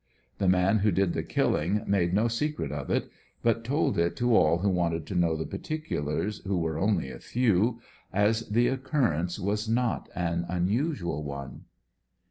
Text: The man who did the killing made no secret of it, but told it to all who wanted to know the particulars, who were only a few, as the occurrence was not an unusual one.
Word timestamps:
The 0.39 0.47
man 0.47 0.79
who 0.79 0.89
did 0.89 1.13
the 1.13 1.21
killing 1.21 1.83
made 1.85 2.11
no 2.11 2.27
secret 2.27 2.71
of 2.71 2.89
it, 2.89 3.07
but 3.43 3.63
told 3.63 3.99
it 3.99 4.15
to 4.15 4.35
all 4.35 4.57
who 4.57 4.69
wanted 4.69 5.05
to 5.05 5.15
know 5.15 5.35
the 5.35 5.45
particulars, 5.45 6.39
who 6.39 6.57
were 6.57 6.79
only 6.79 7.11
a 7.11 7.19
few, 7.19 7.79
as 8.11 8.49
the 8.49 8.67
occurrence 8.67 9.39
was 9.39 9.69
not 9.69 10.09
an 10.15 10.47
unusual 10.49 11.23
one. 11.23 11.65